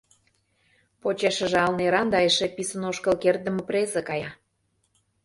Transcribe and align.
Почешыже 1.01 1.57
ал 1.65 1.73
неран 1.79 2.07
да 2.13 2.19
эше 2.27 2.47
писын 2.55 2.83
ошкыл 2.89 3.15
кертдыме 3.23 3.61
презе 3.69 4.01
кая. 4.09 4.31